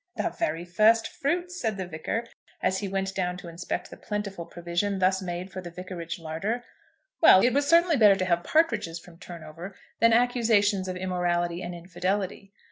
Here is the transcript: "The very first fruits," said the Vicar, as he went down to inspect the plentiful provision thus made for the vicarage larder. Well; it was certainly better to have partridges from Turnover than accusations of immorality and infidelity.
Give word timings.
"The 0.15 0.31
very 0.31 0.65
first 0.65 1.07
fruits," 1.09 1.61
said 1.61 1.77
the 1.77 1.85
Vicar, 1.85 2.25
as 2.59 2.79
he 2.79 2.87
went 2.87 3.13
down 3.13 3.37
to 3.37 3.47
inspect 3.47 3.91
the 3.91 3.97
plentiful 3.97 4.47
provision 4.47 4.97
thus 4.97 5.21
made 5.21 5.51
for 5.51 5.61
the 5.61 5.69
vicarage 5.69 6.17
larder. 6.17 6.63
Well; 7.21 7.43
it 7.43 7.53
was 7.53 7.67
certainly 7.69 7.97
better 7.97 8.15
to 8.15 8.25
have 8.25 8.43
partridges 8.43 8.99
from 8.99 9.19
Turnover 9.19 9.75
than 9.99 10.11
accusations 10.11 10.87
of 10.87 10.97
immorality 10.97 11.61
and 11.61 11.75
infidelity. 11.75 12.51